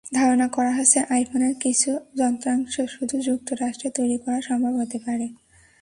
ধারণা 0.13 0.47
করা 0.47 0.71
হচ্ছে, 0.75 0.99
আইফোনের 1.09 1.55
কিছু 1.59 1.99
যন্ত্রাংশ 2.17 2.81
শুধু 2.89 3.15
যুক্তরাষ্ট্রে 3.21 3.89
তৈরি 3.89 4.17
করা 4.17 4.39
সম্ভব 4.41 4.73
হতে 4.75 4.97
পারে। 5.05 5.25